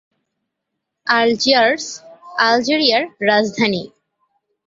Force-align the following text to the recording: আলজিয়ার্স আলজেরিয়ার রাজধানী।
আলজিয়ার্স 1.07 1.85
আলজেরিয়ার 2.47 3.03
রাজধানী। 3.29 3.83